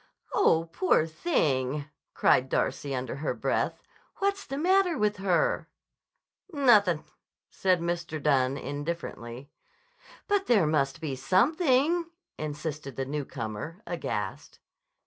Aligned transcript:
"Oh, 0.33 0.67
poor 0.73 1.05
thing!" 1.05 1.85
cried 2.15 2.49
Darcy 2.49 2.95
under 2.95 3.17
her 3.17 3.35
breath. 3.35 3.83
"What's 4.15 4.47
the 4.47 4.57
matter 4.57 4.97
with 4.97 5.17
her?" 5.17 5.69
"Nothin'," 6.51 7.03
said 7.51 7.81
Mr. 7.81 8.19
Dunne 8.19 8.57
indifferently. 8.57 9.51
"But 10.27 10.47
there 10.47 10.65
must 10.65 11.01
be 11.01 11.15
something," 11.15 12.07
insisted 12.35 12.95
the 12.95 13.05
newcomer 13.05 13.83
aghast. 13.85 14.57